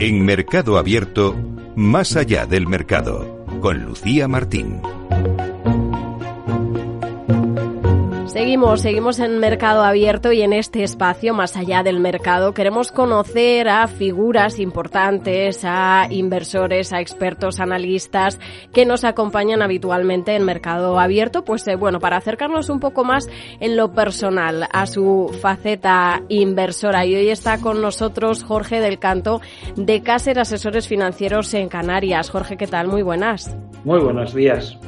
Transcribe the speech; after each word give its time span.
En 0.00 0.24
Mercado 0.24 0.78
Abierto, 0.78 1.36
más 1.76 2.16
allá 2.16 2.46
del 2.46 2.66
mercado, 2.66 3.44
con 3.60 3.84
Lucía 3.84 4.28
Martín. 4.28 4.80
Seguimos, 8.32 8.82
seguimos 8.82 9.18
en 9.18 9.40
Mercado 9.40 9.82
Abierto 9.82 10.30
y 10.30 10.42
en 10.42 10.52
este 10.52 10.84
espacio, 10.84 11.34
más 11.34 11.56
allá 11.56 11.82
del 11.82 11.98
mercado, 11.98 12.54
queremos 12.54 12.92
conocer 12.92 13.68
a 13.68 13.88
figuras 13.88 14.60
importantes, 14.60 15.62
a 15.64 16.06
inversores, 16.10 16.92
a 16.92 17.00
expertos, 17.00 17.58
analistas 17.58 18.38
que 18.72 18.86
nos 18.86 19.02
acompañan 19.02 19.62
habitualmente 19.62 20.36
en 20.36 20.44
Mercado 20.44 21.00
Abierto, 21.00 21.44
pues 21.44 21.66
eh, 21.66 21.74
bueno, 21.74 21.98
para 21.98 22.18
acercarnos 22.18 22.70
un 22.70 22.78
poco 22.78 23.02
más 23.02 23.28
en 23.58 23.76
lo 23.76 23.90
personal 23.94 24.68
a 24.72 24.86
su 24.86 25.36
faceta 25.42 26.22
inversora. 26.28 27.04
Y 27.04 27.16
hoy 27.16 27.30
está 27.30 27.60
con 27.60 27.82
nosotros 27.82 28.44
Jorge 28.44 28.78
del 28.78 29.00
Canto 29.00 29.40
de 29.74 30.02
Caser 30.02 30.38
Asesores 30.38 30.86
Financieros 30.86 31.52
en 31.54 31.68
Canarias. 31.68 32.30
Jorge, 32.30 32.56
¿qué 32.56 32.68
tal? 32.68 32.86
Muy 32.86 33.02
buenas. 33.02 33.56
Muy 33.82 33.98
buenos 33.98 34.32
días. 34.32 34.78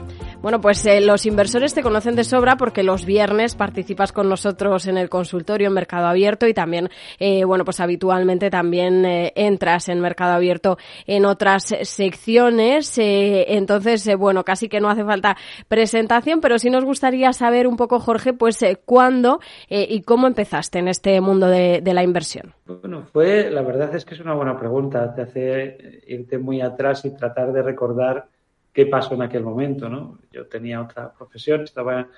Bueno, 0.42 0.60
pues 0.60 0.84
eh, 0.86 1.00
los 1.00 1.24
inversores 1.24 1.72
te 1.72 1.84
conocen 1.84 2.16
de 2.16 2.24
sobra 2.24 2.56
porque 2.56 2.82
los 2.82 3.06
viernes 3.06 3.54
participas 3.54 4.10
con 4.10 4.28
nosotros 4.28 4.88
en 4.88 4.98
el 4.98 5.08
consultorio 5.08 5.68
en 5.68 5.72
Mercado 5.72 6.08
Abierto 6.08 6.48
y 6.48 6.52
también, 6.52 6.88
eh, 7.20 7.44
bueno, 7.44 7.64
pues 7.64 7.78
habitualmente 7.78 8.50
también 8.50 9.04
eh, 9.04 9.32
entras 9.36 9.88
en 9.88 10.00
Mercado 10.00 10.32
Abierto 10.32 10.78
en 11.06 11.26
otras 11.26 11.72
secciones. 11.82 12.98
entonces, 12.98 14.10
bueno, 14.18 14.42
casi 14.42 14.68
que 14.68 14.80
no 14.80 14.90
hace 14.90 15.04
falta 15.04 15.36
presentación, 15.68 16.40
pero 16.40 16.58
sí 16.58 16.70
nos 16.70 16.84
gustaría 16.84 17.32
saber 17.32 17.68
un 17.68 17.76
poco, 17.76 18.00
Jorge, 18.00 18.32
pues 18.32 18.64
cuándo 18.84 19.38
y 19.68 20.02
cómo 20.02 20.26
empezaste 20.26 20.80
en 20.80 20.88
este 20.88 21.20
mundo 21.20 21.46
de, 21.46 21.80
de 21.82 21.94
la 21.94 22.02
inversión. 22.02 22.52
Bueno, 22.66 23.04
fue, 23.12 23.48
la 23.48 23.62
verdad 23.62 23.94
es 23.94 24.04
que 24.04 24.14
es 24.14 24.20
una 24.20 24.34
buena 24.34 24.58
pregunta. 24.58 25.14
Te 25.14 25.22
hace 25.22 26.02
irte 26.08 26.36
muy 26.38 26.60
atrás 26.60 27.04
y 27.04 27.14
tratar 27.14 27.52
de 27.52 27.62
recordar 27.62 28.26
qué 28.72 28.86
pasó 28.86 29.14
en 29.14 29.22
aquel 29.22 29.42
momento, 29.42 29.88
¿no? 29.88 30.18
Yo 30.32 30.46
tenía 30.46 30.80
otra 30.80 31.12
profesión, 31.12 31.62
estaba 31.62 32.08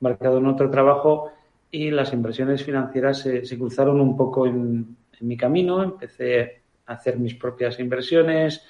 embarcado 0.00 0.38
en 0.38 0.46
otro 0.46 0.70
trabajo 0.70 1.32
y 1.70 1.90
las 1.90 2.12
inversiones 2.12 2.62
financieras 2.62 3.18
se, 3.18 3.58
cruzaron 3.58 4.00
un 4.00 4.16
poco 4.16 4.46
en, 4.46 4.96
mi 5.20 5.36
camino, 5.36 5.82
empecé 5.82 6.62
a 6.86 6.94
hacer 6.94 7.18
mis 7.18 7.34
propias 7.34 7.80
inversiones, 7.80 8.62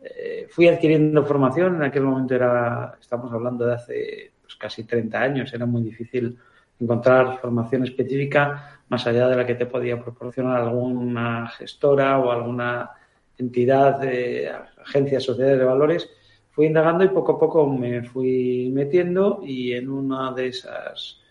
eh, 0.00 0.46
fui 0.48 0.68
adquiriendo 0.68 1.24
formación, 1.24 1.76
en 1.76 1.82
aquel 1.82 2.04
momento 2.04 2.34
era, 2.34 2.96
estamos 3.00 3.30
hablando 3.32 3.66
de 3.66 3.74
hace 3.74 4.32
pues, 4.40 4.56
casi 4.56 4.84
30 4.84 5.20
años, 5.20 5.52
era 5.52 5.66
muy 5.66 5.82
difícil 5.82 6.38
encontrar 6.80 7.38
formación 7.40 7.84
específica 7.84 8.80
más 8.88 9.06
allá 9.06 9.28
de 9.28 9.36
la 9.36 9.44
que 9.44 9.56
te 9.56 9.66
podía 9.66 10.00
proporcionar 10.02 10.62
alguna 10.62 11.48
gestora 11.48 12.18
o 12.18 12.30
alguna 12.30 12.90
entidad, 13.36 14.00
de 14.00 14.50
agencia, 14.82 15.20
sociedades 15.20 15.58
de 15.58 15.64
valores 15.64 16.10
fui 16.58 16.66
indagando 16.66 17.04
y 17.04 17.08
poco 17.10 17.34
a 17.34 17.38
poco 17.38 17.68
me 17.68 18.02
fui 18.02 18.68
metiendo 18.74 19.42
y 19.44 19.74
en 19.74 19.88
una 19.88 20.32
de 20.32 20.48
esas 20.48 21.22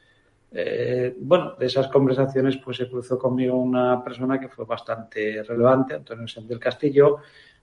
eh, 0.54 1.14
bueno, 1.20 1.54
de 1.60 1.66
esas 1.66 1.90
conversaciones 1.90 2.56
pues 2.64 2.78
se 2.78 2.90
cruzó 2.90 3.20
conmigo 3.20 3.58
una 3.58 4.02
persona 4.02 4.40
que 4.40 4.48
fue 4.48 4.64
bastante 4.64 5.44
relevante, 5.44 5.96
Antonio 5.96 6.26
del 6.44 6.60
Castillo, 6.60 7.18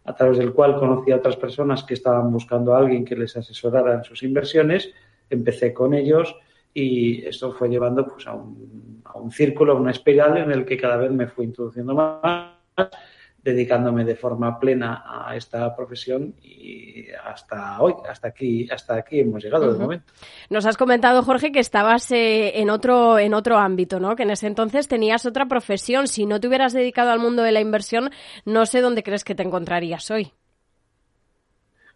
a 0.04 0.14
través 0.14 0.36
del 0.36 0.52
cual 0.52 0.76
conocí 0.76 1.10
a 1.10 1.16
otras 1.16 1.36
personas 1.36 1.84
que 1.84 1.94
estaban 1.94 2.30
buscando 2.30 2.74
a 2.74 2.80
alguien 2.80 3.02
que 3.02 3.16
les 3.16 3.34
asesorara 3.34 3.94
en 3.94 4.04
sus 4.04 4.22
inversiones. 4.24 4.90
Empecé 5.30 5.72
con 5.72 5.94
ellos 5.94 6.36
y 6.74 7.24
esto 7.24 7.50
fue 7.50 7.70
llevando 7.70 8.06
pues 8.06 8.26
a 8.26 8.34
un, 8.34 9.00
a 9.06 9.16
un 9.16 9.30
círculo, 9.30 9.72
a 9.72 9.80
una 9.80 9.92
espiral 9.92 10.36
en 10.36 10.50
el 10.50 10.66
que 10.66 10.76
cada 10.76 10.98
vez 10.98 11.10
me 11.10 11.28
fui 11.28 11.46
introduciendo 11.46 11.94
más 11.94 12.58
dedicándome 13.44 14.06
de 14.06 14.16
forma 14.16 14.58
plena 14.58 15.04
a 15.06 15.36
esta 15.36 15.76
profesión 15.76 16.34
y 16.42 17.04
hasta 17.24 17.80
hoy, 17.82 17.92
hasta 18.08 18.28
aquí, 18.28 18.66
hasta 18.70 18.94
aquí 18.94 19.20
hemos 19.20 19.44
llegado 19.44 19.70
de 19.70 19.78
momento. 19.78 20.12
Nos 20.48 20.64
has 20.64 20.78
comentado, 20.78 21.22
Jorge, 21.22 21.52
que 21.52 21.60
estabas 21.60 22.10
eh, 22.10 22.58
en 22.60 22.70
otro, 22.70 23.18
en 23.18 23.34
otro 23.34 23.58
ámbito, 23.58 24.00
¿no? 24.00 24.16
Que 24.16 24.22
en 24.22 24.30
ese 24.30 24.46
entonces 24.46 24.88
tenías 24.88 25.26
otra 25.26 25.44
profesión. 25.44 26.08
Si 26.08 26.24
no 26.24 26.40
te 26.40 26.48
hubieras 26.48 26.72
dedicado 26.72 27.10
al 27.10 27.18
mundo 27.18 27.42
de 27.42 27.52
la 27.52 27.60
inversión, 27.60 28.10
no 28.46 28.64
sé 28.64 28.80
dónde 28.80 29.02
crees 29.02 29.24
que 29.24 29.34
te 29.34 29.42
encontrarías 29.42 30.10
hoy. 30.10 30.32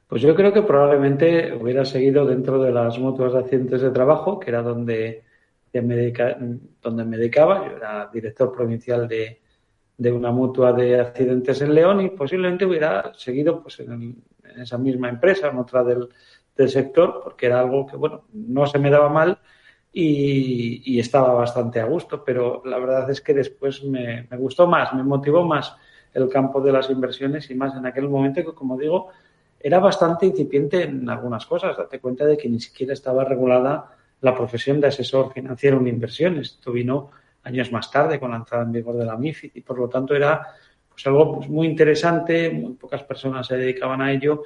Pues 0.06 0.20
yo 0.20 0.34
creo 0.34 0.52
que 0.52 0.62
probablemente 0.62 1.54
hubiera 1.54 1.86
seguido 1.86 2.26
dentro 2.26 2.62
de 2.62 2.72
las 2.72 2.98
mutuas 2.98 3.32
de 3.32 3.38
accidentes 3.38 3.80
de 3.80 3.90
trabajo, 3.90 4.38
que 4.38 4.50
era 4.50 4.60
donde, 4.60 5.24
me, 5.72 6.12
donde 6.82 7.04
me 7.04 7.16
dedicaba. 7.16 7.66
Yo 7.66 7.76
era 7.76 8.10
director 8.12 8.54
provincial 8.54 9.08
de, 9.08 9.40
de 9.98 10.12
una 10.12 10.30
mutua 10.30 10.72
de 10.72 11.00
accidentes 11.00 11.60
en 11.60 11.74
León 11.74 12.00
y 12.00 12.10
posiblemente 12.10 12.64
hubiera 12.64 13.12
seguido 13.14 13.60
pues 13.60 13.80
en, 13.80 14.22
esa 14.56 14.78
misma 14.78 15.08
empresa, 15.08 15.48
en 15.48 15.58
otra 15.58 15.84
del, 15.84 16.08
sector, 16.68 17.20
porque 17.22 17.46
era 17.46 17.60
algo 17.60 17.86
que, 17.86 17.96
bueno, 17.96 18.24
no 18.32 18.66
se 18.66 18.80
me 18.80 18.90
daba 18.90 19.08
mal 19.08 19.38
y, 19.92 20.98
estaba 20.98 21.32
bastante 21.34 21.78
a 21.78 21.84
gusto, 21.84 22.24
pero 22.24 22.62
la 22.64 22.78
verdad 22.78 23.08
es 23.10 23.20
que 23.20 23.32
después 23.32 23.84
me, 23.84 24.26
me, 24.28 24.36
gustó 24.36 24.66
más, 24.66 24.92
me 24.92 25.04
motivó 25.04 25.44
más 25.44 25.76
el 26.12 26.28
campo 26.28 26.60
de 26.60 26.72
las 26.72 26.90
inversiones 26.90 27.48
y 27.50 27.54
más 27.54 27.76
en 27.76 27.86
aquel 27.86 28.08
momento 28.08 28.44
que, 28.44 28.54
como 28.54 28.76
digo, 28.76 29.08
era 29.60 29.78
bastante 29.78 30.26
incipiente 30.26 30.82
en 30.82 31.08
algunas 31.08 31.46
cosas. 31.46 31.76
Date 31.76 32.00
cuenta 32.00 32.24
de 32.24 32.36
que 32.36 32.48
ni 32.48 32.58
siquiera 32.58 32.92
estaba 32.92 33.24
regulada 33.24 33.92
la 34.20 34.34
profesión 34.34 34.80
de 34.80 34.88
asesor 34.88 35.32
financiero 35.32 35.78
en 35.78 35.86
inversiones. 35.86 36.52
Esto 36.52 36.72
vino 36.72 37.10
años 37.44 37.72
más 37.72 37.90
tarde 37.90 38.18
con 38.18 38.30
la 38.30 38.38
entrada 38.38 38.64
en 38.64 38.72
vigor 38.72 38.96
de 38.96 39.04
la 39.04 39.16
MIFID 39.16 39.52
y 39.54 39.60
por 39.60 39.78
lo 39.78 39.88
tanto 39.88 40.14
era 40.14 40.46
pues 40.88 41.06
algo 41.06 41.36
pues, 41.36 41.48
muy 41.48 41.66
interesante, 41.66 42.50
muy 42.50 42.74
pocas 42.74 43.02
personas 43.04 43.46
se 43.46 43.56
dedicaban 43.56 44.02
a 44.02 44.12
ello 44.12 44.42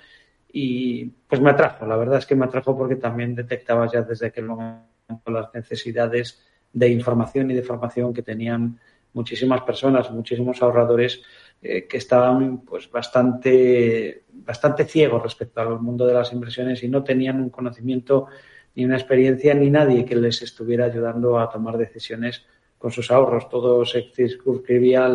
y 0.53 1.07
pues 1.07 1.41
me 1.41 1.51
atrajo, 1.51 1.87
la 1.87 1.97
verdad 1.97 2.19
es 2.19 2.27
que 2.27 2.37
me 2.37 2.45
atrajo 2.45 2.77
porque 2.77 2.97
también 2.97 3.35
detectaba 3.35 3.91
ya 3.91 4.03
desde 4.03 4.27
aquel 4.27 4.47
momento 4.47 4.85
las 5.27 5.53
necesidades 5.55 6.45
de 6.73 6.89
información 6.89 7.51
y 7.51 7.55
de 7.55 7.63
formación 7.63 8.13
que 8.13 8.23
tenían 8.23 8.79
muchísimas 9.15 9.63
personas, 9.63 10.11
muchísimos 10.11 10.63
ahorradores 10.63 11.23
eh, 11.61 11.87
que 11.87 11.97
estaban 11.97 12.59
pues 12.59 12.91
bastante, 12.91 14.25
bastante 14.33 14.85
ciegos 14.85 15.23
respecto 15.23 15.61
al 15.61 15.81
mundo 15.81 16.07
de 16.07 16.15
las 16.15 16.33
inversiones 16.33 16.83
y 16.83 16.89
no 16.89 17.03
tenían 17.05 17.41
un 17.41 17.51
conocimiento 17.51 18.27
ni 18.75 18.85
una 18.85 18.97
experiencia 18.97 19.55
ni 19.55 19.71
nadie 19.71 20.05
que 20.05 20.17
les 20.17 20.43
estuviera 20.43 20.87
ayudando 20.87 21.39
a 21.39 21.51
tomar 21.51 21.77
decisiones 21.77 22.45
con 22.83 22.91
sus 22.91 23.13
ahorros, 23.13 23.49
todo 23.49 23.85
se 23.87 24.11
circunscribía 24.13 25.09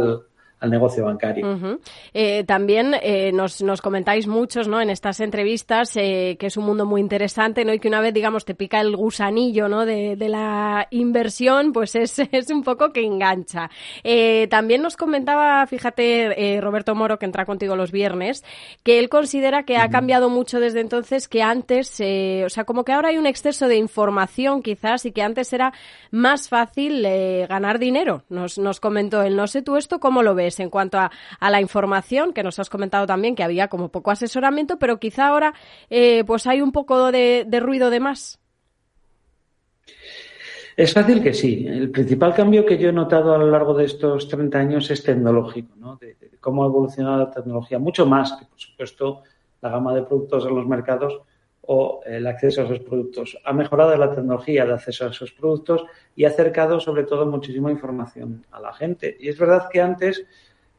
al 0.59 0.71
negocio 0.71 1.05
bancario. 1.05 1.77
Eh, 2.13 2.43
también 2.45 2.95
eh, 3.01 3.31
nos, 3.31 3.61
nos, 3.61 3.81
comentáis 3.81 4.27
muchos 4.27 4.67
¿no? 4.67 4.81
en 4.81 4.89
estas 4.89 5.19
entrevistas 5.19 5.95
eh, 5.95 6.35
que 6.39 6.47
es 6.47 6.57
un 6.57 6.65
mundo 6.65 6.85
muy 6.85 6.99
interesante 6.99 7.63
¿no? 7.63 7.73
y 7.73 7.79
que 7.79 7.87
una 7.87 8.01
vez, 8.01 8.13
digamos, 8.13 8.43
te 8.43 8.55
pica 8.55 8.81
el 8.81 8.95
gusanillo 8.95 9.69
¿no? 9.69 9.85
de, 9.85 10.15
de 10.15 10.29
la 10.29 10.87
inversión, 10.89 11.73
pues 11.73 11.95
es, 11.95 12.19
es, 12.31 12.49
un 12.49 12.63
poco 12.63 12.91
que 12.91 13.03
engancha. 13.03 13.69
también 14.49 14.81
nos 14.81 14.97
comentaba, 14.97 15.65
fíjate, 15.67 16.59
Roberto 16.61 16.95
Moro, 16.95 17.19
que 17.19 17.25
entra 17.25 17.45
contigo 17.45 17.75
los 17.75 17.91
viernes, 17.91 18.43
que 18.83 18.99
él 18.99 19.09
considera 19.09 19.63
que 19.63 19.77
ha 19.77 19.89
cambiado 19.89 20.29
mucho 20.29 20.59
desde 20.59 20.79
entonces, 20.79 21.27
que 21.27 21.43
antes, 21.43 21.91
o 21.99 22.49
sea, 22.49 22.63
como 22.65 22.83
que 22.83 22.93
ahora 22.93 23.09
hay 23.09 23.17
un 23.17 23.27
exceso 23.27 23.67
de 23.67 23.75
información 23.75 24.63
quizás 24.63 25.05
y 25.05 25.11
que 25.11 25.21
antes 25.21 25.53
era 25.53 25.73
más 26.09 26.49
fácil 26.49 27.03
ganar 27.47 27.79
dinero. 27.79 28.23
Nos, 28.29 28.57
nos 28.57 28.79
comentó 28.79 29.21
él, 29.21 29.35
no 29.35 29.47
sé 29.47 29.61
tú 29.61 29.75
esto, 29.75 29.99
¿cómo 29.99 30.23
lo 30.23 30.33
ves? 30.33 30.46
En 30.59 30.69
cuanto 30.69 30.97
a, 30.97 31.11
la 31.41 31.61
información, 31.61 32.33
que 32.33 32.43
nos 32.43 32.59
has 32.59 32.69
comentado 32.69 33.05
también 33.05 33.35
que 33.35 33.43
había 33.43 33.67
como 33.67 33.89
poco 33.89 34.11
asesoramiento, 34.11 34.77
pero 34.79 34.99
quizá 34.99 35.27
ahora 35.27 35.53
eh, 35.89 36.23
pues 36.25 36.47
hay 36.47 36.61
un 36.61 36.71
poco 36.71 37.11
de, 37.11 37.45
ruido 37.59 37.89
de 37.89 37.99
más. 37.99 38.39
Es 40.75 40.93
fácil 40.93 41.23
que 41.23 41.33
sí. 41.33 41.65
El 41.67 41.89
principal 41.89 42.35
cambio 42.35 42.65
que 42.65 42.77
yo 42.77 42.89
he 42.89 42.93
notado 42.93 43.33
a 43.33 43.37
lo 43.37 43.49
largo 43.49 43.73
de 43.73 43.85
estos 43.85 44.27
30 44.27 44.59
años 44.59 44.91
es 44.91 45.03
tecnológico, 45.03 45.75
¿no? 45.77 45.95
de, 45.97 46.15
cómo 46.39 46.63
ha 46.63 46.67
evolucionado 46.67 47.17
la 47.17 47.31
tecnología, 47.31 47.79
mucho 47.79 48.05
más 48.05 48.33
que, 48.33 48.45
por 48.45 48.59
supuesto, 48.59 49.23
la 49.61 49.69
gama 49.69 49.93
de 49.93 50.03
productos 50.03 50.45
en 50.45 50.55
los 50.55 50.67
mercados 50.67 51.21
o 51.67 52.01
el 52.05 52.25
acceso 52.25 52.61
a 52.61 52.65
esos 52.65 52.79
productos. 52.79 53.37
Ha 53.43 53.53
mejorado 53.53 53.95
la 53.97 54.09
tecnología 54.09 54.65
de 54.65 54.73
acceso 54.73 55.05
a 55.05 55.09
esos 55.09 55.33
productos 55.33 55.85
y 56.15 56.25
ha 56.25 56.29
acercado 56.29 56.79
sobre 56.79 57.03
todo 57.03 57.25
muchísima 57.25 57.69
información 57.69 58.45
a 58.51 58.59
la 58.59 58.73
gente. 58.73 59.17
Y 59.19 59.27
es 59.29 59.37
verdad 59.37 59.67
que 59.71 59.81
antes 59.81 60.25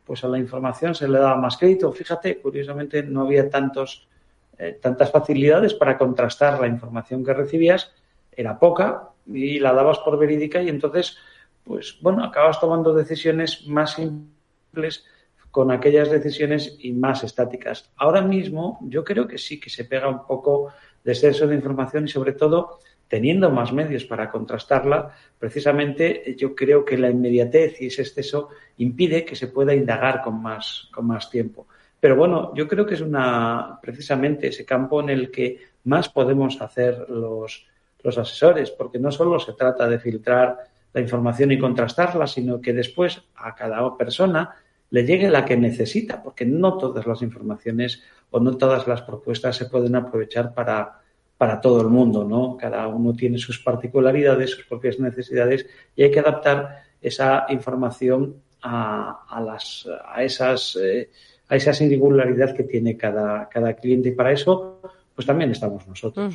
pues 0.09 0.25
a 0.25 0.29
la 0.29 0.39
información 0.39 0.95
se 0.95 1.07
le 1.07 1.19
daba 1.19 1.37
más 1.37 1.59
crédito. 1.59 1.93
Fíjate, 1.93 2.41
curiosamente 2.41 3.03
no 3.03 3.23
había 3.23 3.51
tantos, 3.51 4.09
eh, 4.57 4.79
tantas 4.81 5.13
facilidades 5.13 5.75
para 5.75 5.99
contrastar 5.99 6.59
la 6.59 6.67
información 6.67 7.23
que 7.23 7.35
recibías, 7.35 7.93
era 8.33 8.59
poca 8.59 9.11
y 9.27 9.59
la 9.59 9.75
dabas 9.75 9.99
por 9.99 10.19
verídica 10.19 10.63
y 10.63 10.71
entonces, 10.71 11.19
pues 11.63 11.99
bueno, 12.01 12.25
acabas 12.25 12.59
tomando 12.59 12.95
decisiones 12.95 13.67
más 13.67 13.93
simples 13.93 15.05
con 15.51 15.71
aquellas 15.71 16.11
decisiones 16.11 16.77
y 16.81 16.93
más 16.93 17.25
estáticas. 17.25 17.91
Ahora 17.97 18.21
mismo 18.21 18.79
yo 18.83 19.05
creo 19.05 19.27
que 19.27 19.39
sí 19.39 19.59
que 19.59 19.71
se 19.71 19.85
pega 19.85 20.09
un 20.09 20.27
poco 20.27 20.73
de 21.05 21.13
exceso 21.13 21.47
de 21.47 21.55
información 21.55 22.05
y 22.05 22.09
sobre 22.09 22.33
todo 22.33 22.81
teniendo 23.09 23.51
más 23.51 23.73
medios 23.73 24.05
para 24.05 24.31
contrastarla, 24.31 25.15
precisamente 25.39 26.37
yo 26.37 26.55
creo 26.55 26.85
que 26.85 26.99
la 26.99 27.09
inmediatez 27.09 27.81
y 27.81 27.87
ese 27.87 28.03
exceso 28.03 28.51
impide 28.77 29.25
que 29.25 29.35
se 29.35 29.49
pueda 29.49 29.75
indagar 29.75 30.21
con 30.23 30.43
más, 30.43 30.89
con 30.93 31.07
más 31.07 31.31
tiempo. 31.31 31.67
Pero 31.99 32.17
bueno, 32.17 32.53
yo 32.55 32.69
creo 32.69 32.87
que 32.87 32.95
es 32.95 33.01
una 33.01 33.79
precisamente 33.81 34.49
ese 34.49 34.65
campo 34.65 35.01
en 35.01 35.09
el 35.09 35.31
que 35.31 35.59
más 35.85 36.11
podemos 36.11 36.61
hacer 36.61 37.09
los, 37.09 37.67
los 38.03 38.19
asesores, 38.19 38.71
porque 38.71 38.99
no 38.99 39.11
solo 39.11 39.41
se 39.41 39.55
trata 39.55 39.89
de 39.89 39.99
filtrar 39.99 40.59
la 40.93 41.01
información 41.01 41.51
y 41.51 41.59
contrastarla, 41.59 42.27
sino 42.27 42.61
que 42.61 42.73
después 42.73 43.23
a 43.37 43.55
cada 43.55 43.97
persona 43.97 44.55
le 44.91 45.05
llegue 45.05 45.31
la 45.31 45.45
que 45.45 45.57
necesita, 45.57 46.23
porque 46.23 46.45
no 46.45 46.79
todas 46.79 47.07
las 47.07 47.23
informaciones 47.23 48.03
o 48.31 48.41
no 48.41 48.57
todas 48.57 48.87
las 48.87 49.03
propuestas 49.03 49.57
se 49.57 49.67
pueden 49.67 49.95
aprovechar 49.97 50.55
para, 50.55 51.01
para 51.37 51.61
todo 51.61 51.81
el 51.81 51.89
mundo, 51.89 52.25
¿no? 52.25 52.57
Cada 52.57 52.87
uno 52.89 53.15
tiene 53.15 53.39
sus 53.39 53.59
particularidades, 53.59 54.51
sus 54.51 54.65
propias 54.65 54.99
necesidades 54.99 55.67
y 55.95 56.03
hay 56.03 56.11
que 56.11 56.21
adaptar 56.21 56.85
esa 57.01 57.47
información 57.51 58.43
a, 58.63 59.25
a 59.29 59.41
las, 59.41 59.89
a 60.07 60.23
esas, 60.23 60.77
eh, 60.83 61.11
a 61.49 61.57
esa 61.57 61.73
singularidad 61.73 62.55
que 62.55 62.65
tiene 62.65 62.97
cada, 62.97 63.49
cada 63.49 63.75
cliente 63.75 64.09
y 64.09 64.13
para 64.13 64.33
eso 64.33 64.81
pues 65.19 65.27
también 65.27 65.51
estamos 65.51 65.85
nosotros. 65.89 66.33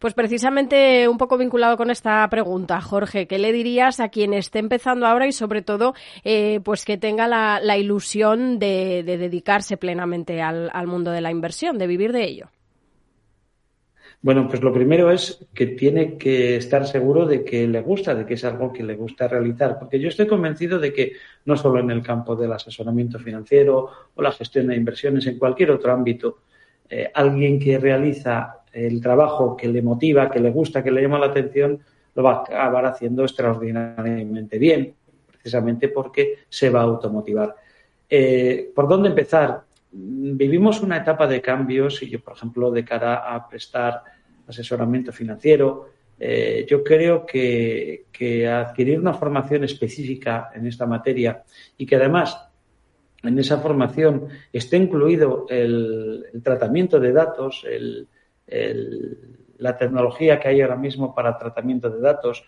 Pues 0.00 0.12
precisamente 0.12 1.06
un 1.06 1.18
poco 1.18 1.38
vinculado 1.38 1.76
con 1.76 1.92
esta 1.92 2.28
pregunta, 2.28 2.80
Jorge, 2.80 3.28
¿qué 3.28 3.38
le 3.38 3.52
dirías 3.52 4.00
a 4.00 4.08
quien 4.08 4.34
esté 4.34 4.58
empezando 4.58 5.06
ahora 5.06 5.28
y 5.28 5.30
sobre 5.30 5.62
todo 5.62 5.94
eh, 6.24 6.58
pues 6.64 6.84
que 6.84 6.98
tenga 6.98 7.28
la, 7.28 7.78
ilusión 7.78 8.58
de, 8.58 9.04
dedicarse 9.04 9.76
plenamente 9.76 10.42
al, 10.42 10.86
mundo 10.88 11.12
de 11.12 11.20
la 11.20 11.30
inversión, 11.30 11.78
de 11.78 11.86
vivir 11.86 12.10
de 12.10 12.24
ello? 12.24 12.48
Bueno, 14.20 14.48
pues 14.48 14.60
lo 14.64 14.72
primero 14.72 15.12
es 15.12 15.46
que 15.54 15.66
tiene 15.66 16.18
que 16.18 16.56
estar 16.56 16.88
seguro 16.88 17.26
de 17.26 17.44
que 17.44 17.68
le 17.68 17.82
gusta, 17.82 18.16
de 18.16 18.26
que 18.26 18.34
es 18.34 18.44
algo 18.44 18.72
que 18.72 18.82
le 18.82 18.96
gusta 18.96 19.28
realizar, 19.28 19.78
porque 19.78 20.00
yo 20.00 20.08
estoy 20.08 20.26
convencido 20.26 20.80
de 20.80 20.92
que 20.92 21.12
no 21.44 21.56
solo 21.56 21.78
en 21.78 21.92
el 21.92 22.02
campo 22.02 22.34
del 22.34 22.52
asesoramiento 22.52 23.20
financiero 23.20 23.90
o 24.12 24.22
la 24.22 24.32
gestión 24.32 24.66
de 24.66 24.74
inversiones, 24.74 25.24
en 25.28 25.38
cualquier 25.38 25.70
otro 25.70 25.92
ámbito, 25.92 26.38
eh, 26.88 27.10
alguien 27.14 27.58
que 27.58 27.78
realiza 27.78 28.62
el 28.72 29.00
trabajo 29.00 29.56
que 29.56 29.68
le 29.68 29.82
motiva, 29.82 30.30
que 30.30 30.40
le 30.40 30.50
gusta, 30.50 30.82
que 30.82 30.90
le 30.90 31.02
llama 31.02 31.18
la 31.18 31.26
atención, 31.26 31.80
lo 32.14 32.22
va 32.22 32.32
a 32.32 32.42
acabar 32.42 32.86
haciendo 32.86 33.22
extraordinariamente 33.22 34.58
bien, 34.58 34.94
precisamente 35.30 35.88
porque 35.88 36.40
se 36.48 36.70
va 36.70 36.80
a 36.80 36.84
automotivar. 36.84 37.54
Eh, 38.08 38.70
¿Por 38.74 38.88
dónde 38.88 39.08
empezar? 39.08 39.62
Vivimos 39.92 40.82
una 40.82 40.98
etapa 40.98 41.26
de 41.26 41.40
cambios 41.40 42.02
y 42.02 42.10
yo, 42.10 42.20
por 42.20 42.36
ejemplo, 42.36 42.70
de 42.70 42.84
cara 42.84 43.34
a 43.34 43.48
prestar 43.48 44.02
asesoramiento 44.46 45.12
financiero, 45.12 45.88
eh, 46.18 46.64
yo 46.68 46.84
creo 46.84 47.26
que, 47.26 48.06
que 48.12 48.46
adquirir 48.46 49.00
una 49.00 49.14
formación 49.14 49.64
específica 49.64 50.50
en 50.54 50.66
esta 50.66 50.86
materia 50.86 51.42
y 51.76 51.86
que 51.86 51.96
además 51.96 52.48
en 53.24 53.38
esa 53.38 53.58
formación 53.58 54.28
esté 54.52 54.76
incluido 54.76 55.46
el, 55.48 56.26
tratamiento 56.42 57.00
de 57.00 57.12
datos, 57.12 57.64
la 59.58 59.78
tecnología 59.78 60.38
que 60.38 60.48
hay 60.48 60.60
ahora 60.60 60.76
mismo 60.76 61.14
para 61.14 61.38
tratamiento 61.38 61.90
de 61.90 62.00
datos, 62.00 62.44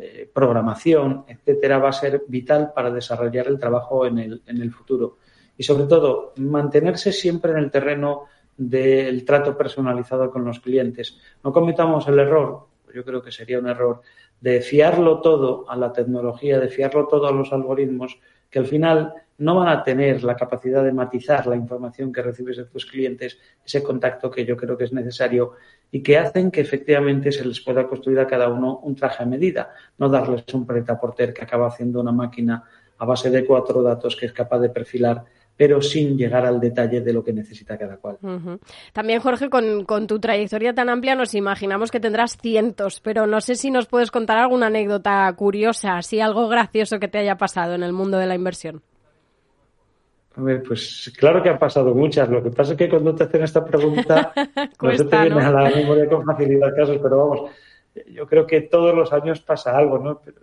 eh, 0.00 0.30
programación, 0.32 1.24
etcétera, 1.26 1.78
va 1.78 1.88
a 1.88 1.92
ser 1.92 2.22
vital 2.28 2.72
para 2.74 2.90
desarrollar 2.90 3.48
el 3.48 3.58
trabajo 3.58 4.06
en 4.06 4.18
el, 4.18 4.42
en 4.46 4.62
el 4.62 4.72
futuro. 4.72 5.18
Y 5.56 5.64
sobre 5.64 5.84
todo, 5.84 6.34
mantenerse 6.36 7.10
siempre 7.10 7.50
en 7.50 7.58
el 7.58 7.70
terreno 7.70 8.26
del 8.56 9.24
trato 9.24 9.56
personalizado 9.56 10.30
con 10.30 10.44
los 10.44 10.60
clientes. 10.60 11.18
No 11.42 11.52
cometamos 11.52 12.06
el 12.06 12.18
error, 12.20 12.66
yo 12.94 13.04
creo 13.04 13.22
que 13.22 13.32
sería 13.32 13.58
un 13.58 13.68
error, 13.68 14.02
de 14.40 14.60
fiarlo 14.60 15.20
todo 15.20 15.68
a 15.68 15.76
la 15.76 15.92
tecnología, 15.92 16.60
de 16.60 16.68
fiarlo 16.68 17.06
todo 17.06 17.26
a 17.26 17.32
los 17.32 17.52
algoritmos, 17.52 18.18
que 18.50 18.60
al 18.60 18.66
final 18.66 19.14
no 19.38 19.54
van 19.54 19.68
a 19.68 19.82
tener 19.82 20.24
la 20.24 20.36
capacidad 20.36 20.82
de 20.84 20.92
matizar 20.92 21.46
la 21.46 21.56
información 21.56 22.12
que 22.12 22.22
recibes 22.22 22.56
de 22.56 22.64
tus 22.64 22.86
clientes, 22.86 23.38
ese 23.64 23.82
contacto 23.82 24.30
que 24.30 24.44
yo 24.44 24.56
creo 24.56 24.76
que 24.76 24.84
es 24.84 24.92
necesario 24.92 25.52
y 25.90 26.02
que 26.02 26.18
hacen 26.18 26.50
que 26.50 26.60
efectivamente 26.60 27.32
se 27.32 27.44
les 27.44 27.60
pueda 27.60 27.86
construir 27.86 28.18
a 28.18 28.26
cada 28.26 28.48
uno 28.48 28.78
un 28.78 28.94
traje 28.94 29.22
a 29.22 29.26
medida, 29.26 29.72
no 29.96 30.08
darles 30.08 30.44
un 30.52 30.66
pretaporter 30.66 31.32
que 31.32 31.42
acaba 31.42 31.68
haciendo 31.68 32.00
una 32.00 32.12
máquina 32.12 32.64
a 32.98 33.04
base 33.04 33.30
de 33.30 33.44
cuatro 33.44 33.82
datos 33.82 34.16
que 34.16 34.26
es 34.26 34.32
capaz 34.32 34.58
de 34.58 34.70
perfilar 34.70 35.24
pero 35.58 35.82
sin 35.82 36.16
llegar 36.16 36.46
al 36.46 36.60
detalle 36.60 37.00
de 37.00 37.12
lo 37.12 37.24
que 37.24 37.32
necesita 37.32 37.76
cada 37.76 37.96
cual. 37.96 38.16
También, 38.92 39.20
Jorge, 39.20 39.50
con, 39.50 39.84
con, 39.84 40.06
tu 40.06 40.20
trayectoria 40.20 40.72
tan 40.72 40.88
amplia 40.88 41.16
nos 41.16 41.34
imaginamos 41.34 41.90
que 41.90 41.98
tendrás 41.98 42.38
cientos, 42.40 43.00
pero 43.00 43.26
no 43.26 43.40
sé 43.40 43.56
si 43.56 43.72
nos 43.72 43.86
puedes 43.86 44.12
contar 44.12 44.38
alguna 44.38 44.68
anécdota 44.68 45.30
curiosa, 45.36 45.96
así 45.96 46.20
algo 46.20 46.46
gracioso 46.46 47.00
que 47.00 47.08
te 47.08 47.18
haya 47.18 47.36
pasado 47.36 47.74
en 47.74 47.82
el 47.82 47.92
mundo 47.92 48.18
de 48.18 48.26
la 48.26 48.36
inversión. 48.36 48.82
Pues 50.66 51.12
claro 51.16 51.42
que 51.42 51.48
han 51.48 51.58
pasado 51.58 51.94
muchas. 51.94 52.28
Lo 52.28 52.42
que 52.42 52.50
pasa 52.50 52.72
es 52.72 52.78
que 52.78 52.88
cuando 52.88 53.14
te 53.14 53.24
hacen 53.24 53.42
esta 53.42 53.64
pregunta, 53.64 54.32
no 54.82 54.96
se 54.96 55.04
te 55.04 55.20
viene 55.20 55.42
a 55.42 55.50
la 55.50 55.70
memoria 55.70 56.08
con 56.08 56.24
facilidad 56.24 56.74
casos, 56.76 56.98
pero 57.02 57.18
vamos, 57.18 57.50
yo 58.12 58.26
creo 58.26 58.46
que 58.46 58.62
todos 58.62 58.94
los 58.94 59.12
años 59.12 59.40
pasa 59.40 59.76
algo, 59.76 59.98
¿no? 59.98 60.20
Pero 60.24 60.40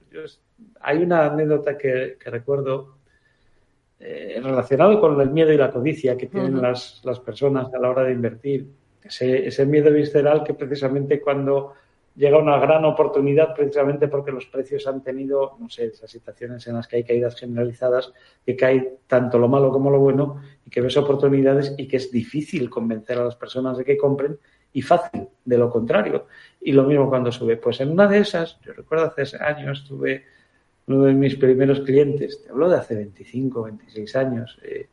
hay 0.82 0.98
una 1.02 1.28
anécdota 1.28 1.78
que, 1.78 2.18
recuerdo 2.26 2.98
eh, 4.00 4.42
relacionado 4.44 5.00
con 5.00 5.20
el 5.22 5.30
miedo 5.30 5.54
y 5.54 5.58
la 5.58 5.72
codicia 5.72 6.18
que 6.18 6.28
tienen 6.28 6.62
las, 6.62 7.02
las, 7.06 7.20
personas 7.22 7.74
a 7.74 7.80
la 7.80 7.90
hora 7.90 8.04
de 8.04 8.12
invertir. 8.12 8.68
Ese, 9.02 9.48
ese 9.48 9.66
miedo 9.66 9.92
visceral 9.92 10.44
que 10.44 10.56
precisamente 10.56 11.22
cuando 11.22 11.74
llega 12.16 12.38
una 12.38 12.58
gran 12.60 12.86
oportunidad 12.86 13.54
precisamente 13.54 14.08
porque 14.08 14.32
los 14.32 14.46
precios 14.46 14.88
han 14.88 15.04
tenido, 15.04 15.58
no 15.60 15.70
sé, 15.70 15.88
esas 15.88 16.10
situaciones 16.10 16.66
en 16.68 16.76
las 16.76 16.88
que 16.88 16.98
hay 16.98 17.04
caídas 17.04 17.36
generalizadas, 17.36 18.14
que 18.46 18.56
cae 18.56 19.00
tanto 19.08 19.38
lo 19.38 19.48
malo 19.48 19.72
como 19.72 19.92
lo 19.92 20.00
bueno 20.00 20.42
y 20.66 20.70
que 20.70 20.82
ves 20.82 20.96
oportunidades 20.98 21.76
y 21.78 21.88
que 21.88 21.98
es 21.98 22.12
difícil 22.12 22.70
convencer 22.70 23.18
a 23.18 23.26
las 23.26 23.36
personas 23.36 23.78
de 23.78 23.84
que 23.84 23.98
compren 23.98 24.40
y 24.72 24.82
fácil 24.82 25.28
de 25.44 25.58
lo 25.58 25.70
contrario. 25.70 26.28
Y 26.62 26.72
lo 26.72 26.84
mismo 26.84 27.10
cuando 27.10 27.32
sube. 27.32 27.58
Pues 27.58 27.82
en 27.82 27.92
una 27.92 28.08
de 28.08 28.20
esas, 28.20 28.60
yo 28.62 28.74
recuerdo 28.74 29.06
hace 29.06 29.38
años, 29.44 29.86
tuve 29.88 30.24
uno 30.88 31.06
de 31.06 31.14
mis 31.14 31.36
primeros 31.36 31.82
clientes, 31.82 32.44
te 32.44 32.50
hablo 32.50 32.70
de 32.70 32.78
hace 32.78 32.96
25, 32.96 33.64
26 33.64 34.16
años, 34.16 34.58
eh, 34.64 34.88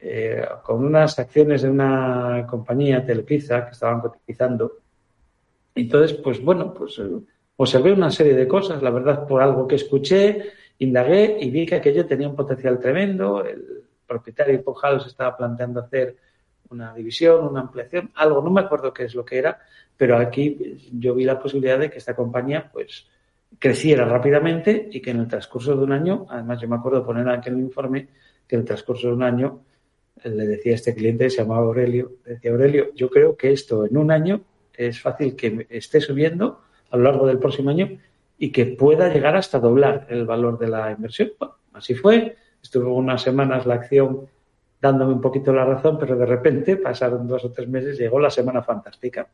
eh, 0.00 0.44
con 0.62 0.84
unas 0.84 1.18
acciones 1.18 1.62
de 1.62 1.70
una 1.70 2.46
compañía, 2.48 3.04
Telepizza, 3.04 3.64
que 3.64 3.72
estaban 3.72 4.00
cotizando 4.00 4.81
entonces, 5.74 6.16
pues 6.18 6.42
bueno, 6.42 6.74
pues 6.74 6.98
eh, 6.98 7.08
observé 7.56 7.92
una 7.92 8.10
serie 8.10 8.34
de 8.34 8.48
cosas, 8.48 8.82
la 8.82 8.90
verdad, 8.90 9.26
por 9.26 9.42
algo 9.42 9.66
que 9.66 9.76
escuché, 9.76 10.52
indagué 10.78 11.38
y 11.40 11.50
vi 11.50 11.66
que 11.66 11.76
aquello 11.76 12.06
tenía 12.06 12.28
un 12.28 12.36
potencial 12.36 12.78
tremendo. 12.78 13.44
El 13.44 13.84
propietario 14.06 14.62
Pojal 14.62 15.00
se 15.00 15.08
estaba 15.08 15.36
planteando 15.36 15.80
hacer 15.80 16.16
una 16.70 16.94
división, 16.94 17.46
una 17.46 17.60
ampliación, 17.60 18.10
algo, 18.14 18.40
no 18.42 18.50
me 18.50 18.62
acuerdo 18.62 18.92
qué 18.92 19.04
es 19.04 19.14
lo 19.14 19.24
que 19.24 19.38
era, 19.38 19.60
pero 19.96 20.16
aquí 20.16 20.78
yo 20.92 21.14
vi 21.14 21.24
la 21.24 21.38
posibilidad 21.38 21.78
de 21.78 21.90
que 21.90 21.98
esta 21.98 22.16
compañía, 22.16 22.70
pues, 22.72 23.06
creciera 23.58 24.06
rápidamente 24.06 24.88
y 24.90 25.00
que 25.00 25.10
en 25.10 25.20
el 25.20 25.28
transcurso 25.28 25.76
de 25.76 25.84
un 25.84 25.92
año, 25.92 26.26
además 26.30 26.60
yo 26.60 26.68
me 26.68 26.76
acuerdo 26.76 27.04
poner 27.04 27.28
aquí 27.28 27.50
en 27.50 27.56
el 27.56 27.60
informe 27.60 28.08
que 28.46 28.56
en 28.56 28.60
el 28.62 28.66
transcurso 28.66 29.08
de 29.08 29.14
un 29.14 29.22
año 29.22 29.60
le 30.24 30.46
decía 30.46 30.72
a 30.72 30.76
este 30.76 30.94
cliente, 30.94 31.28
se 31.28 31.42
llamaba 31.42 31.66
Aurelio, 31.66 32.12
decía 32.24 32.50
Aurelio, 32.50 32.94
yo 32.94 33.10
creo 33.10 33.36
que 33.36 33.52
esto 33.52 33.84
en 33.84 33.96
un 33.96 34.10
año 34.10 34.42
es 34.74 35.00
fácil 35.00 35.36
que 35.36 35.66
esté 35.70 36.00
subiendo 36.00 36.60
a 36.90 36.96
lo 36.96 37.04
largo 37.04 37.26
del 37.26 37.38
próximo 37.38 37.70
año 37.70 37.98
y 38.38 38.50
que 38.50 38.66
pueda 38.66 39.12
llegar 39.12 39.36
hasta 39.36 39.60
doblar 39.60 40.06
el 40.10 40.26
valor 40.26 40.58
de 40.58 40.68
la 40.68 40.90
inversión. 40.90 41.32
así 41.72 41.94
fue. 41.94 42.36
Estuvo 42.62 42.94
unas 42.94 43.22
semanas 43.22 43.66
la 43.66 43.74
acción 43.74 44.28
dándome 44.80 45.12
un 45.12 45.20
poquito 45.20 45.52
la 45.52 45.64
razón, 45.64 45.96
pero 45.98 46.16
de 46.16 46.26
repente, 46.26 46.76
pasaron 46.76 47.28
dos 47.28 47.44
o 47.44 47.52
tres 47.52 47.68
meses, 47.68 47.96
llegó 47.96 48.18
la 48.18 48.30
semana 48.30 48.62
fantástica. 48.62 49.28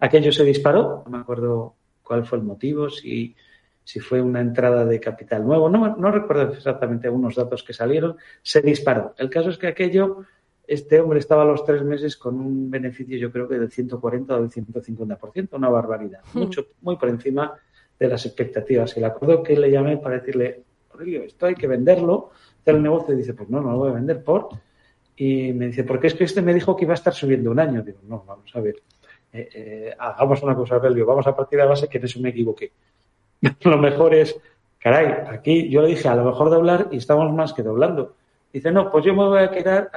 Aquello 0.00 0.32
se 0.32 0.44
disparó, 0.44 1.04
no 1.04 1.10
me 1.10 1.18
acuerdo 1.18 1.74
cuál 2.02 2.24
fue 2.24 2.38
el 2.38 2.44
motivo, 2.44 2.90
si, 2.90 3.36
si 3.84 4.00
fue 4.00 4.20
una 4.20 4.40
entrada 4.40 4.84
de 4.84 4.98
capital 4.98 5.46
nuevo, 5.46 5.68
no, 5.68 5.96
no 5.96 6.10
recuerdo 6.10 6.52
exactamente 6.52 7.08
unos 7.08 7.36
datos 7.36 7.62
que 7.62 7.72
salieron, 7.72 8.16
se 8.42 8.60
disparó. 8.60 9.14
El 9.18 9.30
caso 9.30 9.50
es 9.50 9.58
que 9.58 9.68
aquello 9.68 10.24
este 10.68 11.00
hombre 11.00 11.18
estaba 11.18 11.42
a 11.42 11.46
los 11.46 11.64
tres 11.64 11.82
meses 11.82 12.18
con 12.18 12.38
un 12.38 12.70
beneficio, 12.70 13.16
yo 13.16 13.32
creo 13.32 13.48
que 13.48 13.58
del 13.58 13.70
140 13.70 14.36
o 14.36 14.42
del 14.42 14.50
150%, 14.50 15.48
una 15.52 15.70
barbaridad, 15.70 16.20
hmm. 16.34 16.38
mucho, 16.38 16.66
muy 16.82 16.96
por 16.96 17.08
encima 17.08 17.54
de 17.98 18.06
las 18.06 18.26
expectativas. 18.26 18.94
Y 18.96 19.00
le 19.00 19.06
acuerdo 19.06 19.42
que 19.42 19.56
le 19.56 19.70
llamé 19.70 19.96
para 19.96 20.18
decirle, 20.18 20.62
Aurelio, 20.92 21.22
esto 21.22 21.46
hay 21.46 21.54
que 21.54 21.66
venderlo, 21.66 22.30
hacer 22.60 22.76
el 22.76 22.82
negocio. 22.82 23.14
Y 23.14 23.16
dice, 23.16 23.32
pues 23.32 23.48
no, 23.48 23.62
no 23.62 23.72
lo 23.72 23.78
voy 23.78 23.90
a 23.90 23.94
vender 23.94 24.22
por. 24.22 24.50
Y 25.16 25.54
me 25.54 25.68
dice, 25.68 25.84
porque 25.84 26.08
es 26.08 26.14
que 26.14 26.24
este 26.24 26.42
me 26.42 26.52
dijo 26.52 26.76
que 26.76 26.84
iba 26.84 26.92
a 26.92 27.00
estar 27.00 27.14
subiendo 27.14 27.50
un 27.50 27.58
año. 27.58 27.82
Digo, 27.82 28.00
no, 28.06 28.22
vamos 28.26 28.50
a 28.54 28.60
ver, 28.60 28.76
eh, 29.32 29.48
eh, 29.54 29.94
hagamos 29.98 30.42
una 30.42 30.54
cosa, 30.54 30.74
Aurelio, 30.74 31.06
vamos 31.06 31.26
a 31.26 31.34
partir 31.34 31.58
de 31.58 31.64
la 31.64 31.70
base 31.70 31.88
que 31.88 31.96
en 31.96 32.04
eso 32.04 32.20
me 32.20 32.28
equivoqué. 32.28 32.72
lo 33.62 33.78
mejor 33.78 34.14
es, 34.14 34.38
caray, 34.78 35.06
aquí 35.30 35.70
yo 35.70 35.80
le 35.80 35.88
dije, 35.88 36.08
a 36.08 36.14
lo 36.14 36.24
mejor 36.24 36.50
doblar 36.50 36.88
y 36.92 36.98
estamos 36.98 37.32
más 37.32 37.54
que 37.54 37.62
doblando 37.62 38.17
Dice, 38.52 38.70
no, 38.70 38.90
pues 38.90 39.04
yo 39.04 39.14
me 39.14 39.24
voy 39.24 39.40
a 39.40 39.50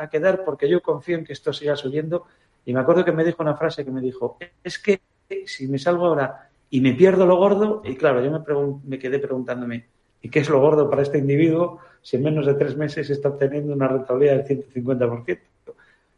quedar, 0.10 0.44
porque 0.44 0.70
yo 0.70 0.82
confío 0.82 1.18
en 1.18 1.24
que 1.24 1.34
esto 1.34 1.54
siga 1.54 1.76
subiendo. 1.76 2.26
Y 2.66 2.74
me 2.74 2.80
acuerdo 2.80 3.06
que 3.06 3.12
me 3.12 3.24
dijo 3.24 3.42
una 3.42 3.56
frase 3.56 3.86
que 3.86 3.92
me 3.92 4.02
dijo, 4.02 4.38
es 4.64 4.78
que 4.78 5.02
si 5.46 5.68
me 5.68 5.80
salgo 5.80 6.08
ahora 6.08 6.50
y 6.70 6.82
me 6.82 6.94
pierdo 6.94 7.26
lo 7.26 7.38
gordo, 7.38 7.82
y 7.86 7.96
claro, 7.96 8.24
yo 8.24 8.32
me, 8.32 8.80
me 8.86 9.00
quedé 9.00 9.20
preguntándome, 9.20 9.88
¿y 10.22 10.30
qué 10.30 10.40
es 10.40 10.50
lo 10.50 10.60
gordo 10.60 10.90
para 10.90 11.02
este 11.02 11.18
individuo 11.18 11.80
si 12.02 12.18
en 12.18 12.24
menos 12.24 12.46
de 12.46 12.54
tres 12.56 12.76
meses 12.76 13.10
está 13.10 13.30
obteniendo 13.30 13.74
una 13.74 13.88
rentabilidad 13.88 14.44
del 14.44 14.66
150%? 14.74 15.40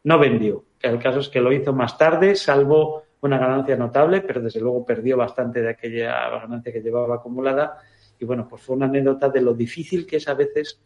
no 0.03 0.19
vendió. 0.19 0.65
El 0.81 0.99
caso 0.99 1.19
es 1.19 1.29
que 1.29 1.39
lo 1.39 1.51
hizo 1.51 1.73
más 1.73 1.97
tarde, 1.97 2.35
salvo 2.35 3.03
una 3.21 3.37
ganancia 3.37 3.77
notable, 3.77 4.21
pero 4.21 4.41
desde 4.41 4.59
luego 4.59 4.85
perdió 4.85 5.17
bastante 5.17 5.61
de 5.61 5.69
aquella 5.69 6.29
ganancia 6.29 6.73
que 6.73 6.81
llevaba 6.81 7.15
acumulada. 7.15 7.77
Y 8.19 8.25
bueno, 8.25 8.47
pues 8.49 8.61
fue 8.61 8.75
una 8.75 8.85
anécdota 8.85 9.29
de 9.29 9.41
lo 9.41 9.53
difícil 9.53 10.05
que 10.05 10.17
es 10.17 10.27
a 10.27 10.33
veces 10.33 10.79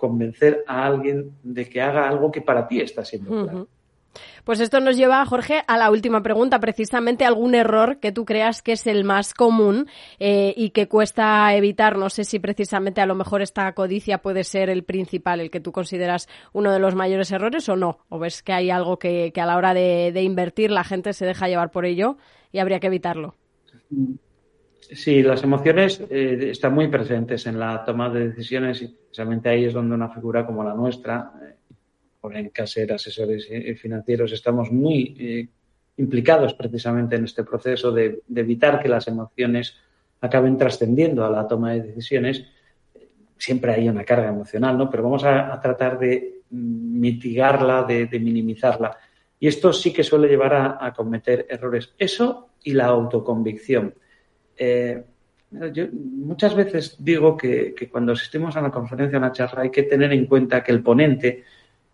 convencer 0.00 0.64
a 0.66 0.86
alguien 0.86 1.32
de 1.44 1.68
que 1.68 1.80
haga 1.80 2.08
algo 2.08 2.32
que 2.32 2.40
para 2.40 2.66
ti 2.66 2.80
está 2.80 3.04
siendo 3.04 3.44
claro. 3.44 3.68
Pues 4.44 4.60
esto 4.60 4.80
nos 4.80 4.96
lleva, 4.96 5.24
Jorge, 5.24 5.62
a 5.66 5.76
la 5.76 5.90
última 5.90 6.22
pregunta, 6.22 6.58
precisamente 6.58 7.24
algún 7.24 7.54
error 7.54 7.98
que 8.00 8.10
tú 8.10 8.24
creas 8.24 8.62
que 8.62 8.72
es 8.72 8.86
el 8.86 9.04
más 9.04 9.34
común 9.34 9.86
eh, 10.18 10.54
y 10.56 10.70
que 10.70 10.88
cuesta 10.88 11.54
evitar. 11.54 11.96
No 11.96 12.10
sé 12.10 12.24
si 12.24 12.38
precisamente 12.38 13.00
a 13.00 13.06
lo 13.06 13.14
mejor 13.14 13.42
esta 13.42 13.72
codicia 13.74 14.18
puede 14.18 14.44
ser 14.44 14.70
el 14.70 14.82
principal, 14.82 15.40
el 15.40 15.50
que 15.50 15.60
tú 15.60 15.72
consideras 15.72 16.28
uno 16.52 16.72
de 16.72 16.80
los 16.80 16.94
mayores 16.94 17.30
errores 17.30 17.68
o 17.68 17.76
no. 17.76 17.98
O 18.08 18.18
ves 18.18 18.42
que 18.42 18.52
hay 18.52 18.70
algo 18.70 18.98
que, 18.98 19.32
a 19.36 19.46
la 19.46 19.56
hora 19.56 19.74
de, 19.74 20.20
invertir 20.22 20.70
la 20.70 20.84
gente 20.84 21.12
se 21.12 21.26
deja 21.26 21.48
llevar 21.48 21.70
por 21.70 21.84
ello 21.84 22.16
y 22.50 22.58
habría 22.58 22.80
que 22.80 22.88
evitarlo. 22.88 23.34
Sí, 24.80 25.22
las 25.22 25.42
emociones 25.42 26.00
eh, 26.10 26.48
están 26.50 26.74
muy 26.74 26.88
presentes 26.88 27.46
en 27.46 27.58
la 27.58 27.84
toma 27.84 28.10
de 28.10 28.28
decisiones 28.28 28.82
y 28.82 28.88
precisamente 28.88 29.48
ahí 29.48 29.64
es 29.64 29.72
donde 29.72 29.94
una 29.94 30.08
figura 30.08 30.44
como 30.44 30.64
la 30.64 30.74
nuestra, 30.74 31.32
eh, 31.42 31.54
en 32.32 32.50
Caser 32.50 32.92
Asesores 32.92 33.48
Financieros, 33.80 34.32
estamos 34.32 34.70
muy 34.70 35.16
eh, 35.18 35.48
implicados 35.96 36.54
precisamente 36.54 37.16
en 37.16 37.24
este 37.24 37.44
proceso 37.44 37.92
de, 37.92 38.22
evitar 38.34 38.82
que 38.82 38.88
las 38.88 39.06
emociones 39.06 39.76
acaben 40.20 40.56
trascendiendo 40.56 41.24
a 41.24 41.30
la 41.30 41.46
toma 41.46 41.72
de 41.72 41.82
decisiones. 41.82 42.44
Siempre 43.36 43.72
hay 43.72 43.88
una 43.88 44.04
carga 44.04 44.28
emocional, 44.28 44.76
¿no? 44.76 44.90
Pero 44.90 45.02
vamos 45.02 45.24
a, 45.24 45.58
tratar 45.60 45.98
de 45.98 46.42
mitigarla, 46.50 47.84
de, 47.84 48.08
minimizarla. 48.18 48.96
Y 49.38 49.48
esto 49.48 49.72
sí 49.72 49.92
que 49.92 50.04
suele 50.04 50.28
llevar 50.28 50.78
a, 50.80 50.92
cometer 50.92 51.46
errores. 51.48 51.94
Eso 51.98 52.50
y 52.62 52.72
la 52.72 52.86
autoconvicción. 52.86 53.94
Eh, 54.62 55.02
yo 55.72 55.86
muchas 55.90 56.54
veces 56.54 56.96
digo 56.98 57.34
que, 57.34 57.74
cuando 57.90 58.12
asistimos 58.12 58.54
a 58.54 58.60
una 58.60 58.70
conferencia, 58.70 59.16
a 59.16 59.20
una 59.20 59.32
charla, 59.32 59.62
hay 59.62 59.70
que 59.70 59.84
tener 59.84 60.12
en 60.12 60.26
cuenta 60.26 60.62
que 60.62 60.70
el 60.70 60.82
ponente 60.82 61.44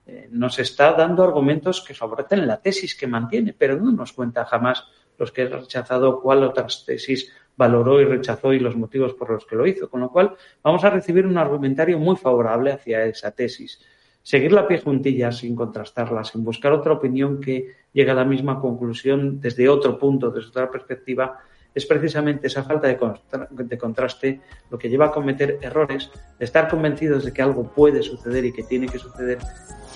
eh, 0.05 0.29
nos 0.33 0.59
está 0.59 0.93
dando 0.93 1.23
argumentos 1.23 1.81
que 1.87 1.95
favorecen 1.95 2.45
la 2.45 2.61
tesis 2.61 2.97
que 2.97 3.07
mantiene, 3.07 3.55
pero 3.57 3.77
no 3.77 3.93
nos 3.93 4.13
cuenta 4.13 4.45
jamás 4.45 4.85
los 5.17 5.31
que 5.31 5.43
ha 5.43 5.49
rechazado, 5.49 6.21
cuál 6.21 6.43
otras 6.43 6.85
tesis 6.85 7.33
valoró 7.57 8.01
y 8.01 8.05
rechazó 8.05 8.53
y 8.53 8.59
los 8.59 8.77
motivos 8.77 9.15
por 9.15 9.31
los 9.31 9.47
que 9.47 9.55
lo 9.55 9.65
hizo. 9.65 9.89
Con 9.89 10.01
lo 10.01 10.11
cual, 10.11 10.35
vamos 10.63 10.83
a 10.83 10.91
recibir 10.91 11.25
un 11.25 11.39
argumentario 11.39 12.01
muy 12.01 12.17
favorable 12.17 12.73
hacia 12.73 13.05
esa 13.05 13.31
tesis. 13.31 13.81
Seguir 14.23 14.53
la 14.53 14.67
pie 14.67 14.81
juntillas 14.81 15.39
sin 15.39 15.55
contrastarla, 15.55 16.25
sin 16.25 16.43
buscar 16.43 16.73
otra 16.73 16.95
opinión 16.95 17.41
que 17.41 17.77
llegue 17.93 18.11
a 18.11 18.15
la 18.15 18.25
misma 18.25 18.61
conclusión 18.61 19.41
desde 19.41 19.69
otro 19.69 19.97
punto, 20.01 20.33
desde 20.33 20.49
otra 20.49 20.69
perspectiva, 20.69 21.39
es 21.76 21.85
precisamente 21.85 22.47
esa 22.47 22.64
falta 22.64 22.88
de, 22.88 23.78
contraste 23.78 24.40
lo 24.71 24.78
que 24.78 24.88
lleva 24.88 25.06
a 25.06 25.11
cometer 25.11 25.59
errores, 25.61 26.11
de 26.38 26.45
estar 26.45 26.68
convencidos 26.68 27.26
de 27.26 27.35
que 27.35 27.42
algo 27.42 27.64
puede 27.64 28.02
suceder 28.02 28.47
y 28.47 28.52
que 28.52 28.62
tiene 28.62 28.88
que 28.88 28.99
suceder 28.99 29.38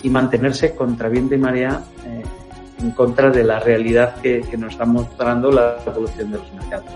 y 0.02 0.10
mantenerse 0.10 0.74
contra 0.74 1.08
viento 1.08 1.34
y 1.34 1.38
marea 1.38 1.82
eh, 2.06 2.22
en 2.80 2.90
contra 2.90 3.30
de 3.30 3.44
la 3.44 3.60
realidad 3.60 4.16
que, 4.20 4.44
nos 4.58 4.72
está 4.72 4.84
mostrando 4.84 5.50
la 5.50 5.78
evolución 5.86 6.30
de 6.32 6.38
los 6.38 6.52
mercados. 6.52 6.90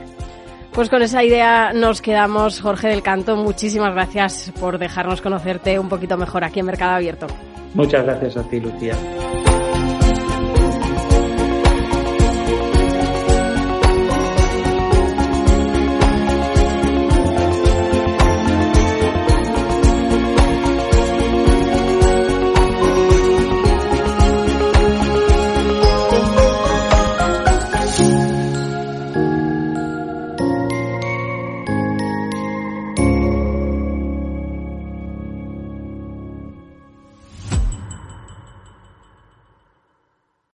Pues 0.73 0.91
con 0.91 1.01
esa 1.01 1.25
idea 1.25 1.73
nos 1.73 2.03
quedamos, 2.03 2.61
Jorge 2.61 2.89
del 2.89 3.03
Canto. 3.03 3.37
Muchísimas 3.37 3.95
gracias 3.95 4.53
por 4.61 4.77
dejarnos 4.77 5.23
conocerte 5.23 5.79
un 5.79 5.89
poquito 5.89 6.19
mejor 6.19 6.45
aquí 6.45 6.61
en 6.61 6.67
Mercado 6.67 6.97
Abierto. 6.97 7.27
Muchas 7.73 8.05
gracias 8.05 8.37
a 8.37 8.43
ti, 8.43 8.61
Lucía. 8.61 8.95